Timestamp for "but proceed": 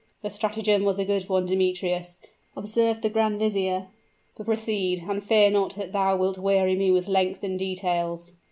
4.35-5.03